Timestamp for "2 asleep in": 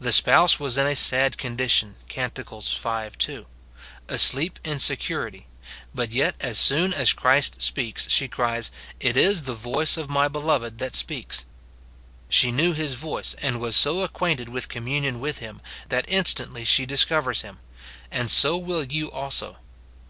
3.18-4.78